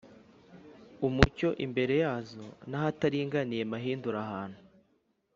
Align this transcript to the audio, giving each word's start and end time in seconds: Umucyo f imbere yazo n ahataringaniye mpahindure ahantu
Umucyo 1.07 1.49
f 1.53 1.55
imbere 1.65 1.93
yazo 2.03 2.45
n 2.69 2.71
ahataringaniye 2.79 3.63
mpahindure 3.69 4.17
ahantu 4.25 4.59